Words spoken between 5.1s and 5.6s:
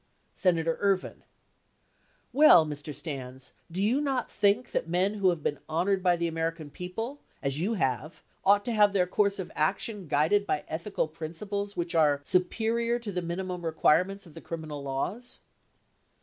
who have been